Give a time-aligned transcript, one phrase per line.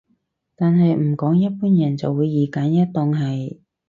[0.55, 3.59] 但係唔講一般人就會二擇其一當係